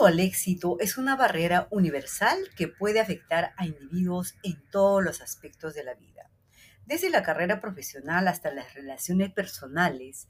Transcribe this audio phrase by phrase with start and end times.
[0.00, 5.20] miedo al éxito es una barrera universal que puede afectar a individuos en todos los
[5.20, 6.30] aspectos de la vida,
[6.86, 10.28] desde la carrera profesional hasta las relaciones personales.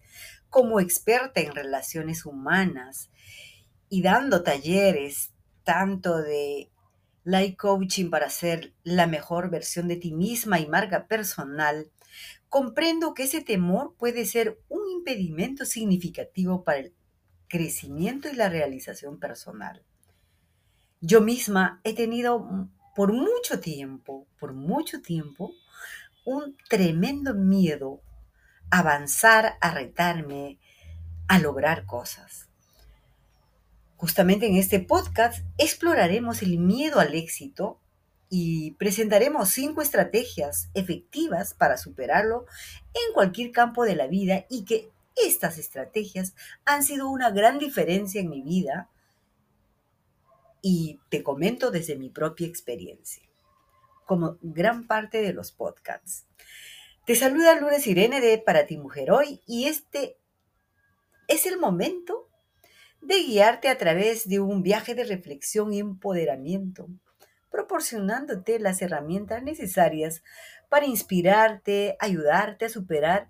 [0.49, 3.11] Como experta en relaciones humanas
[3.89, 5.31] y dando talleres
[5.63, 6.73] tanto de
[7.23, 11.93] life coaching para ser la mejor versión de ti misma y marca personal,
[12.49, 16.95] comprendo que ese temor puede ser un impedimento significativo para el
[17.51, 19.83] crecimiento y la realización personal.
[21.03, 25.53] Yo misma he tenido por mucho tiempo, por mucho tiempo,
[26.25, 28.01] un tremendo miedo
[28.71, 30.59] a avanzar, a retarme,
[31.29, 32.49] a lograr cosas.
[33.97, 37.81] Justamente en este podcast exploraremos el miedo al éxito
[38.31, 42.47] y presentaremos cinco estrategias efectivas para superarlo
[42.95, 44.91] en cualquier campo de la vida y que
[45.25, 48.91] estas estrategias han sido una gran diferencia en mi vida
[50.63, 53.23] y te comento desde mi propia experiencia,
[54.07, 56.27] como gran parte de los podcasts.
[57.07, 60.19] Te saluda Lourdes Irene de Para ti Mujer Hoy y este
[61.29, 62.29] es el momento
[63.01, 66.89] de guiarte a través de un viaje de reflexión y empoderamiento,
[67.51, 70.23] proporcionándote las herramientas necesarias
[70.69, 73.29] para inspirarte, ayudarte a superar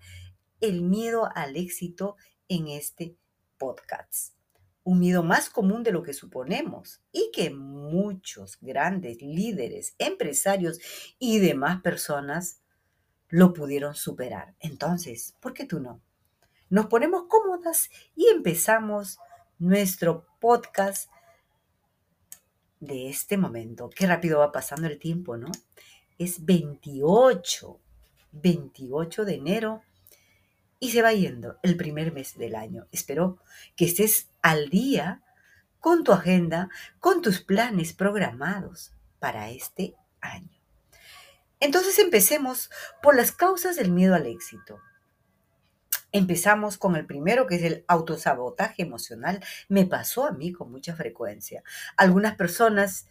[0.60, 2.16] el miedo al éxito
[2.48, 3.16] en este
[3.58, 4.34] podcast.
[4.82, 10.80] Un miedo más común de lo que suponemos y que muchos grandes líderes, empresarios
[11.18, 12.60] y demás personas
[13.28, 14.54] lo pudieron superar.
[14.58, 16.00] Entonces, ¿por qué tú no?
[16.68, 19.18] Nos ponemos cómodas y empezamos
[19.58, 21.10] nuestro podcast
[22.80, 23.90] de este momento.
[23.90, 25.50] Qué rápido va pasando el tiempo, ¿no?
[26.18, 27.80] Es 28,
[28.32, 29.82] 28 de enero
[30.80, 32.86] y se va yendo el primer mes del año.
[32.90, 33.38] Espero
[33.76, 35.22] que estés al día
[35.78, 40.58] con tu agenda, con tus planes programados para este año.
[41.60, 42.70] Entonces empecemos
[43.02, 44.80] por las causas del miedo al éxito.
[46.12, 49.44] Empezamos con el primero, que es el autosabotaje emocional.
[49.68, 51.62] Me pasó a mí con mucha frecuencia.
[51.96, 53.06] Algunas personas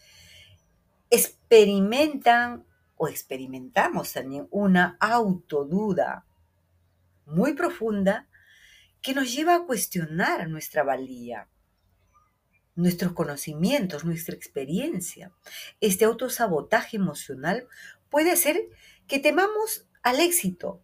[1.11, 2.65] experimentan
[2.97, 6.25] o experimentamos también una autoduda
[7.29, 8.27] muy profunda
[9.01, 11.47] que nos lleva a cuestionar nuestra valía,
[12.75, 15.31] nuestros conocimientos, nuestra experiencia.
[15.79, 17.67] Este autosabotaje emocional
[18.09, 18.69] puede hacer
[19.07, 20.81] que temamos al éxito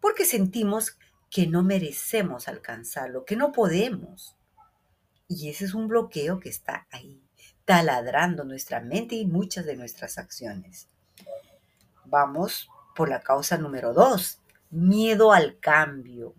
[0.00, 0.98] porque sentimos
[1.30, 4.36] que no merecemos alcanzarlo, que no podemos.
[5.28, 7.22] Y ese es un bloqueo que está ahí,
[7.64, 10.88] taladrando nuestra mente y muchas de nuestras acciones.
[12.04, 14.41] Vamos por la causa número dos,
[14.72, 16.34] miedo al cambio.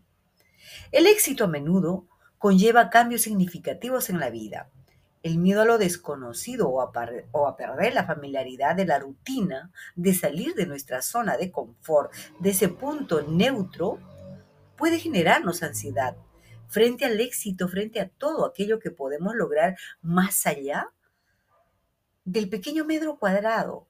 [0.91, 2.07] El éxito a menudo
[2.38, 4.69] conlleva cambios significativos en la vida.
[5.21, 10.53] El miedo a lo desconocido o a, perder la familiaridad de la rutina, de salir
[10.55, 13.99] de nuestra zona de confort, de ese punto neutro,
[14.75, 16.17] puede generarnos ansiedad
[16.67, 20.89] frente al éxito, frente a todo aquello que podemos lograr más allá
[22.25, 23.88] del pequeño metro cuadrado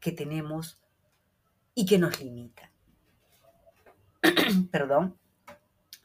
[0.00, 0.78] que tenemos
[1.74, 2.69] y que nos limita.
[4.70, 5.18] perdón,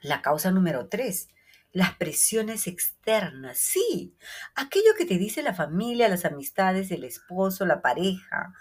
[0.02, 1.30] la causa número tres,
[1.72, 3.58] las presiones externas.
[3.58, 4.16] Sí,
[4.56, 8.54] aquello que te dice la familia, las amistades, el esposo, la pareja,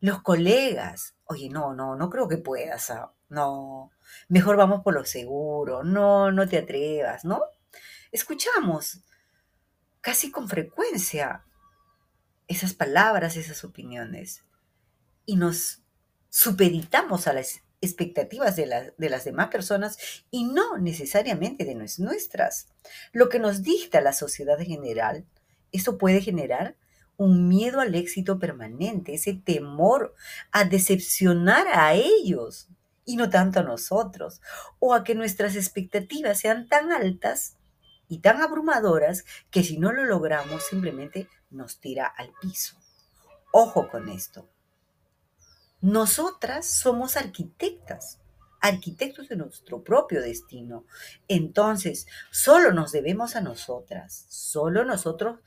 [0.00, 1.14] los colegas.
[1.24, 2.90] Oye, no, no, no creo que puedas.
[2.90, 3.92] Ah, no,
[4.28, 5.82] mejor vamos por lo seguro.
[5.84, 7.42] No, no te atrevas, ¿no?
[8.10, 9.02] Escuchamos
[10.02, 11.46] casi con frecuencia
[12.48, 14.44] esas palabras, esas opiniones
[15.24, 15.82] y nos
[16.28, 19.98] supeditamos a las expectativas de, de, las demás personas
[20.30, 22.68] y no necesariamente de nuestras.
[23.12, 25.26] Lo que nos dicta la sociedad en general,
[25.72, 26.76] eso puede generar
[27.16, 30.14] un miedo al éxito permanente, ese temor
[30.50, 32.68] a decepcionar a ellos
[33.04, 34.40] y no tanto a nosotros,
[34.78, 37.56] o a que nuestras expectativas sean tan altas
[38.08, 42.76] y tan abrumadoras que si no lo logramos simplemente nos tira al piso.
[43.52, 44.48] Ojo con esto.
[45.82, 48.20] Nosotras somos arquitectas,
[48.60, 50.86] arquitectos de nuestro propio destino.
[51.26, 55.40] Entonces, solo nos debemos a nosotras, solo nosotros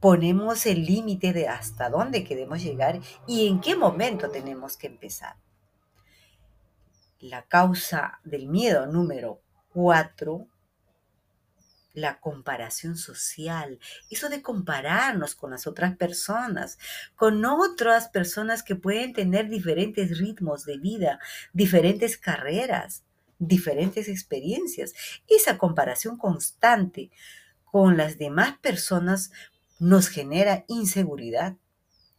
[0.00, 5.36] ponemos el límite de hasta dónde queremos llegar y en qué momento tenemos que empezar.
[7.20, 10.46] La causa del miedo número cuatro
[11.94, 13.78] la comparación social,
[14.10, 16.78] eso de compararnos con las otras personas,
[17.16, 21.18] con otras personas que pueden tener diferentes ritmos de vida,
[21.52, 23.04] diferentes carreras,
[23.38, 24.94] diferentes experiencias.
[25.26, 27.10] Esa comparación constante
[27.64, 29.30] con las demás personas
[29.78, 31.56] nos genera inseguridad.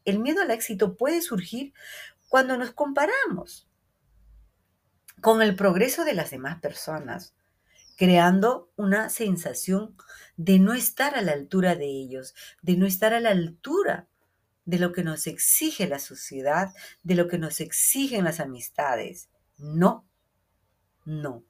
[0.05, 1.73] El miedo al éxito puede surgir
[2.29, 3.67] cuando nos comparamos
[5.21, 7.33] con el progreso de las demás personas,
[7.99, 9.93] creando una sensación
[10.37, 14.07] de no estar a la altura de ellos, de no estar a la altura
[14.63, 16.73] de lo que nos exige la sociedad,
[17.03, 19.27] de lo que nos exigen las amistades.
[19.57, 20.07] No,
[21.03, 21.43] no.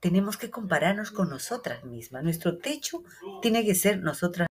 [0.00, 2.24] Tenemos que compararnos con nosotras mismas.
[2.24, 3.04] Nuestro techo
[3.40, 4.48] tiene que ser nosotras.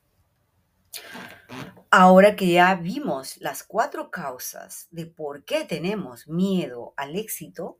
[1.89, 7.79] Ahora que ya vimos las cuatro causas de por qué tenemos miedo al éxito,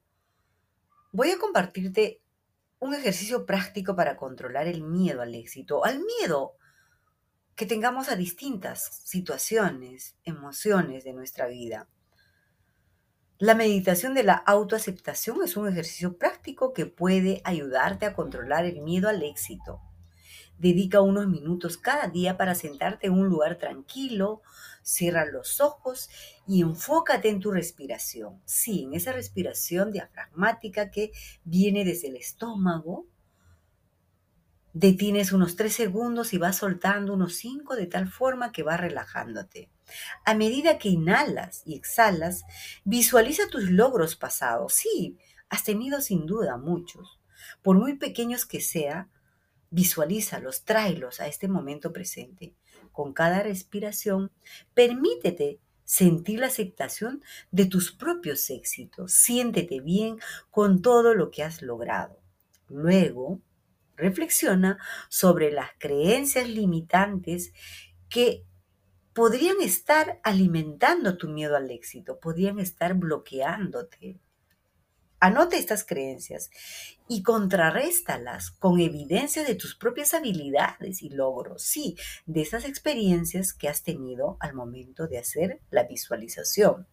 [1.12, 2.23] voy a compartirte
[2.84, 6.58] un ejercicio práctico para controlar el miedo al éxito, al miedo
[7.56, 11.88] que tengamos a distintas situaciones, emociones de nuestra vida.
[13.38, 18.82] La meditación de la autoaceptación es un ejercicio práctico que puede ayudarte a controlar el
[18.82, 19.80] miedo al éxito.
[20.58, 24.42] Dedica unos minutos cada día para sentarte en un lugar tranquilo,
[24.82, 26.10] cierra los ojos
[26.48, 28.42] y enfócate en tu respiración.
[28.46, 31.12] Sí, en esa respiración diafragmática que
[31.44, 33.08] viene desde el estómago
[34.76, 39.70] Detienes unos 3 segundos y vas soltando unos 5 de tal forma que vas relajándote.
[40.26, 42.44] A medida que inhalas y exhalas,
[42.84, 44.74] visualiza tus logros pasados.
[44.74, 47.20] Sí, has tenido sin duda muchos.
[47.62, 49.10] Por muy pequeños que sea,
[49.74, 52.56] visualízalos, tráelos a este momento presente.
[52.92, 54.32] Con cada respiración,
[54.74, 59.14] permítete sentir la aceptación de tus propios éxitos.
[59.14, 60.18] Siéntete bien
[60.52, 62.20] con todo lo que has logrado.
[62.70, 63.42] Luego,
[63.96, 67.54] Reflexiona sobre las creencias limitantes
[68.10, 68.44] que
[69.14, 74.20] podrían estar alimentando tu miedo al éxito, podrían estar bloqueándote.
[75.24, 76.52] Anota estas creencias
[77.08, 83.70] y contrarréstalas con evidencia de tus propias habilidades y logros, sí, de esas experiencias que
[83.70, 86.88] has tenido al momento de hacer la visualización.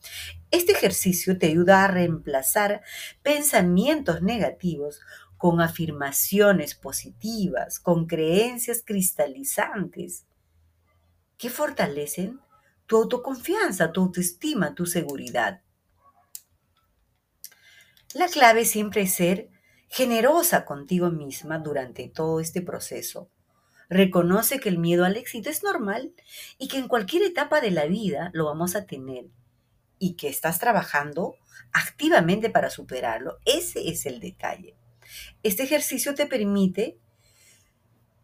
[0.53, 2.83] Este ejercicio te ayuda a reemplazar
[3.25, 5.01] pensamientos negativos
[5.37, 10.25] con afirmaciones positivas, con creencias cristalizantes
[11.37, 12.39] que fortalecen
[12.87, 15.63] tu autoconfianza, tu autoestima, tu seguridad.
[18.13, 19.51] La clave siempre es ser
[19.89, 23.31] generosa contigo misma durante todo este proceso.
[23.89, 26.13] Reconoce que el miedo al éxito es normal
[26.59, 29.27] y que en cualquier etapa de la vida lo vamos a tener
[30.01, 31.37] y que estás trabajando
[31.73, 33.39] activamente para superarlo.
[33.45, 34.75] Ese es el detalle.
[35.45, 36.99] Este ejercicio te permite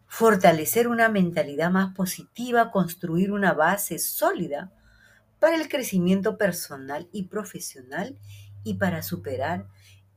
[0.07, 4.73] fortalecer una mentalidad más positiva, construir una base sólida
[5.39, 8.17] para el crecimiento personal y profesional
[8.67, 9.67] y para superar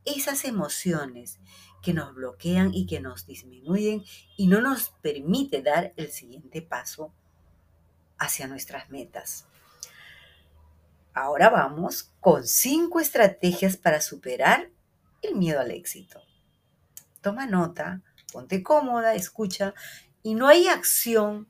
[0.05, 1.39] esas emociones
[1.81, 4.03] que nos bloquean y que nos disminuyen
[4.37, 7.13] y no nos permite dar el siguiente paso
[8.17, 9.45] hacia nuestras metas.
[11.13, 14.69] Ahora vamos con cinco estrategias para superar
[15.21, 16.21] el miedo al éxito
[17.21, 18.01] toma nota,
[18.33, 19.73] ponte cómoda, escucha,
[20.23, 21.47] y no hay acción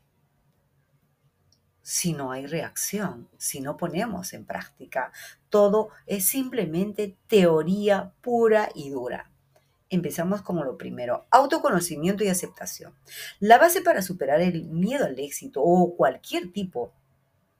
[1.82, 5.12] si no hay reacción, si no ponemos en práctica.
[5.50, 9.32] Todo es simplemente teoría pura y dura.
[9.90, 12.94] Empezamos como lo primero, autoconocimiento y aceptación.
[13.40, 16.94] La base para superar el miedo al éxito o cualquier tipo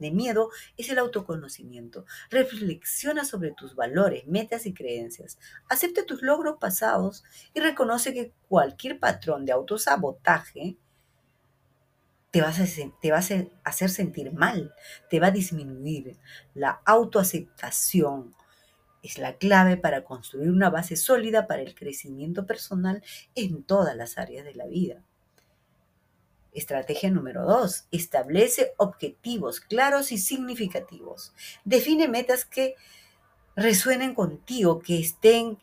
[0.02, 2.06] de miedo es el autoconocimiento.
[2.30, 5.38] Reflexiona sobre tus valores, metas y creencias.
[5.70, 10.78] Acepta tus logros pasados y reconoce que cualquier patrón de autosabotaje
[12.32, 12.66] te, vas a,
[13.02, 14.74] te va a hacer sentir mal,
[15.10, 16.18] te va a disminuir.
[16.54, 18.34] La autoaceptación
[19.04, 23.04] es la clave para construir una base sólida para el crecimiento personal
[23.36, 25.04] en todas las áreas de la vida.
[26.54, 31.34] Estrategia número dos, establece objetivos claros y significativos.
[31.64, 32.76] Define metas que
[33.56, 35.58] resuenen contigo, que estén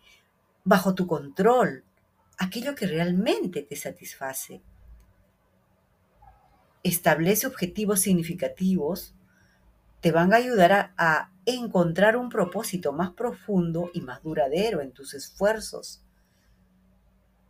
[0.64, 1.84] bajo tu control,
[2.38, 4.62] aquello que realmente te satisface.
[6.82, 9.14] Establece objetivos significativos,
[10.00, 14.92] te van a ayudar a, a encontrar un propósito más profundo y más duradero en
[14.92, 16.02] tus esfuerzos.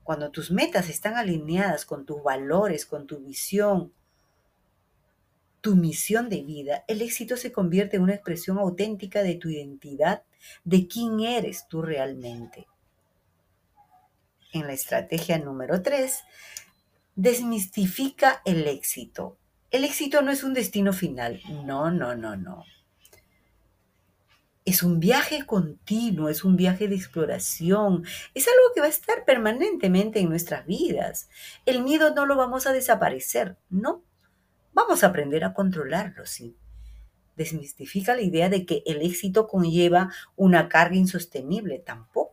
[0.03, 3.93] Cuando tus metas están alineadas con tus valores, con tu visión,
[5.61, 10.23] tu misión de vida, el éxito se convierte en una expresión auténtica de tu identidad,
[10.65, 12.67] de quién eres tú realmente.
[14.53, 16.25] En la estrategia número 3,
[17.19, 19.39] desmistifica el éxito.
[19.73, 21.41] El éxito no es un destino final.
[21.65, 22.65] No, no, no, no.
[24.65, 29.25] Es un viaje continuo, es un viaje de exploración, es algo que va a estar
[29.25, 31.29] permanentemente en nuestras vidas.
[31.67, 34.05] El miedo no lo vamos a desaparecer, no.
[34.73, 36.57] Vamos a aprender a controlarlo, sí.
[37.35, 42.28] Desmistifica la idea de que el éxito conlleva una carga insostenible, tampoco.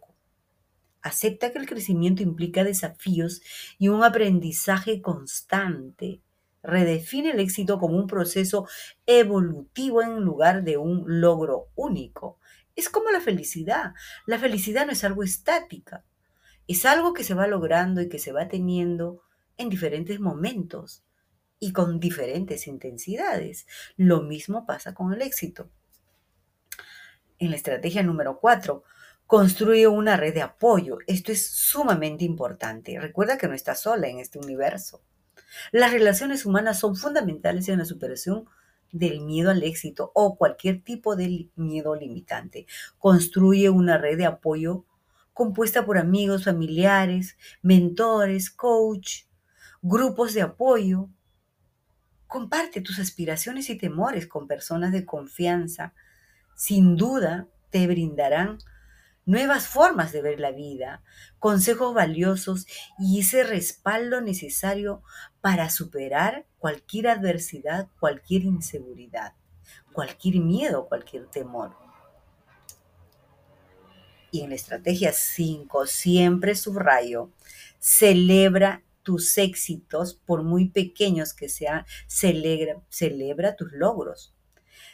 [1.05, 3.43] Acepta que el crecimiento implica desafíos
[3.77, 6.19] y un aprendizaje constante
[6.63, 8.67] redefine el éxito como un proceso
[9.05, 12.39] evolutivo en lugar de un logro único.
[12.75, 13.93] Es como la felicidad.
[14.25, 16.03] La felicidad no es algo estática,
[16.67, 19.21] es algo que se va logrando y que se va teniendo
[19.57, 21.03] en diferentes momentos
[21.59, 23.67] y con diferentes intensidades.
[23.95, 25.69] Lo mismo pasa con el éxito.
[27.37, 28.83] En la estrategia número 4,
[29.27, 30.97] construye una red de apoyo.
[31.07, 32.99] Esto es sumamente importante.
[32.99, 35.01] Recuerda que no estás sola en este universo.
[35.71, 38.45] Las relaciones humanas son fundamentales en la superación
[38.91, 42.65] del miedo al éxito o cualquier tipo de miedo limitante.
[42.97, 44.85] Construye una red de apoyo
[45.35, 49.25] compuesta por amigos, familiares, mentores, coach,
[49.81, 51.09] grupos de apoyo.
[52.25, 55.93] Comparte tus aspiraciones y temores con personas de confianza.
[56.55, 58.59] Sin duda te brindarán
[59.25, 61.03] nuevas formas de ver la vida,
[61.39, 62.67] consejos valiosos
[62.99, 65.01] y ese respaldo necesario
[65.41, 69.33] para superar cualquier adversidad, cualquier inseguridad,
[69.91, 71.75] cualquier miedo, cualquier temor.
[74.31, 77.31] Y en la estrategia 5 siempre subrayo,
[77.79, 84.33] celebra tus éxitos, por muy pequeños que sean, celebra, celebra tus logros.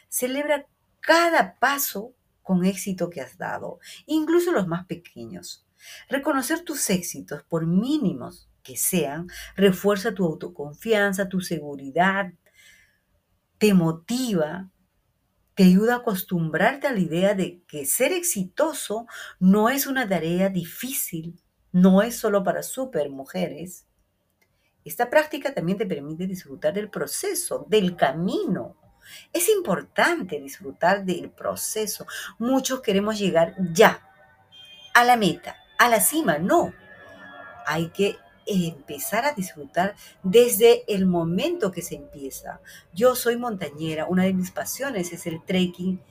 [0.10, 0.68] Celebra
[1.00, 5.66] cada paso con éxito que has dado, incluso los más pequeños.
[6.10, 12.34] Reconocer tus éxitos, por mínimos que sean, refuerza tu autoconfianza, tu seguridad,
[13.58, 14.70] te motiva,
[15.56, 19.06] te ayuda a acostumbrarte a la idea de que ser exitoso
[19.40, 21.40] no es una tarea difícil,
[21.72, 23.88] no es solo para super mujeres.
[24.84, 28.78] Esta práctica también te permite disfrutar del proceso, del camino,
[29.34, 32.06] es importante disfrutar del proceso.
[32.40, 34.08] Muchos queremos llegar ya,
[34.94, 36.38] a la meta, a la cima.
[36.38, 36.74] No,
[37.66, 42.60] hay que empezar a disfrutar desde el momento que se empieza.
[42.94, 46.02] Yo soy montañera, una de mis pasiones es el trekking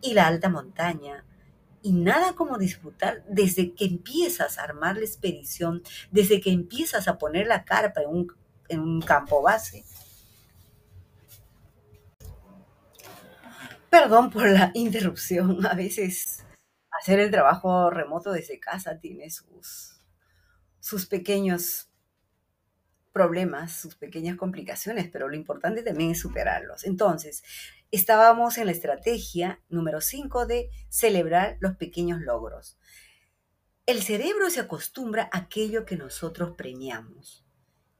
[0.00, 1.24] y la alta montaña.
[1.82, 7.18] Y nada como disfrutar desde que empiezas a armar la expedición, desde que empiezas a
[7.18, 8.26] poner la carpa en
[8.78, 9.84] un, campo base
[13.90, 15.64] Perdón por la interrupción.
[15.66, 16.44] A veces
[16.90, 20.00] hacer el trabajo remoto desde casa tiene sus,
[20.80, 21.90] sus pequeños
[23.12, 26.84] problemas, sus pequeñas complicaciones, pero lo importante también es superarlos.
[26.84, 27.42] Entonces,
[27.90, 32.78] estábamos en la estrategia número 5 de celebrar los pequeños logros.
[33.86, 37.46] El cerebro se acostumbra a aquello que nosotros premiamos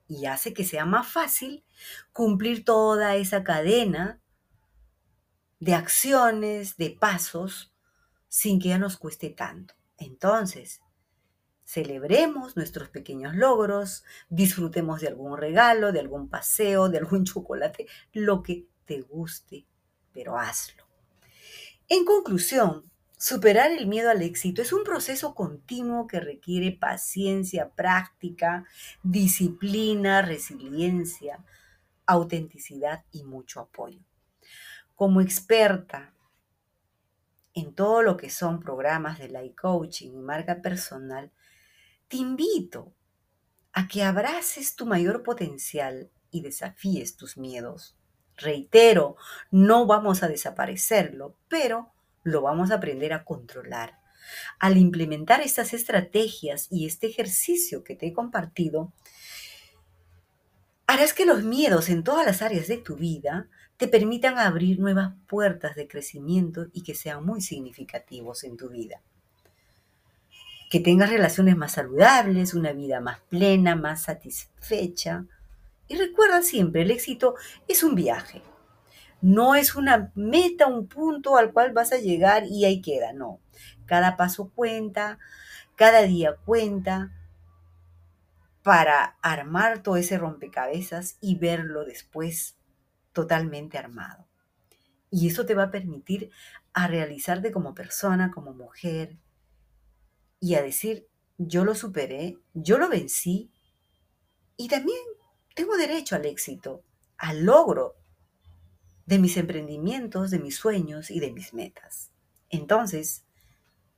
[0.08, 1.64] y hace que sea más fácil
[2.12, 4.20] cumplir toda esa cadena
[5.58, 7.72] de acciones, de pasos,
[8.28, 9.74] sin que ya nos cueste tanto.
[9.96, 10.82] Entonces,
[11.64, 18.42] celebremos nuestros pequeños logros, disfrutemos de algún regalo, de algún paseo, de algún chocolate, lo
[18.42, 19.66] que te guste,
[20.12, 20.84] pero hazlo.
[21.88, 28.66] En conclusión, superar el miedo al éxito es un proceso continuo que requiere paciencia, práctica,
[29.02, 31.44] disciplina, resiliencia,
[32.06, 34.00] autenticidad y mucho apoyo
[34.96, 36.12] como experta
[37.54, 41.30] en todo lo que son programas de life coaching y marca personal,
[42.08, 42.92] te invito
[43.72, 47.96] a que abraces tu mayor potencial y desafíes tus miedos.
[48.36, 49.16] Reitero,
[49.50, 53.98] no vamos a desaparecerlo, pero lo vamos a aprender a controlar.
[54.58, 58.92] Al implementar estas estrategias y este ejercicio que te he compartido,
[60.86, 65.12] harás que los miedos en todas las áreas de tu vida te permitan abrir nuevas
[65.26, 69.00] puertas de crecimiento y que sean muy significativos en tu vida.
[70.70, 75.24] Que tengas relaciones más saludables, una vida más plena, más satisfecha.
[75.88, 77.34] Y recuerda siempre, el éxito
[77.68, 78.42] es un viaje.
[79.20, 83.40] No es una meta, un punto al cual vas a llegar y ahí queda, no.
[83.84, 85.18] Cada paso cuenta,
[85.76, 87.12] cada día cuenta
[88.62, 92.55] para armar todo ese rompecabezas y verlo después
[93.16, 94.28] totalmente armado.
[95.10, 96.30] Y eso te va a permitir
[96.74, 99.16] a realizarte como persona, como mujer,
[100.38, 101.08] y a decir,
[101.38, 103.50] yo lo superé, yo lo vencí,
[104.58, 104.98] y también
[105.54, 106.84] tengo derecho al éxito,
[107.16, 107.96] al logro
[109.06, 112.10] de mis emprendimientos, de mis sueños y de mis metas.
[112.50, 113.24] Entonces,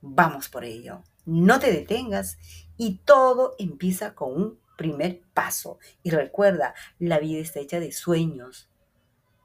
[0.00, 1.02] vamos por ello.
[1.24, 2.38] No te detengas
[2.76, 5.80] y todo empieza con un primer paso.
[6.04, 8.70] Y recuerda, la vida está hecha de sueños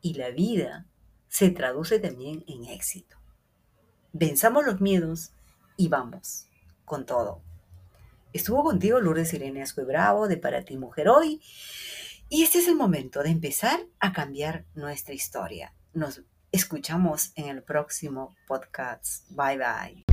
[0.04, 0.86] y la vida
[1.30, 3.18] se traduce también en éxito.
[4.12, 5.32] Venzamos los miedos
[5.76, 6.46] y vamos
[6.86, 7.42] con todo.
[8.34, 11.42] Estuvo contigo Lourdes Irene Ascue Bravo de Para ti Mujer Hoy.
[12.30, 15.74] Y este es el momento de empezar a cambiar nuestra historia.
[15.94, 19.28] Nos escuchamos en el próximo podcast.
[19.30, 20.04] Bye bye.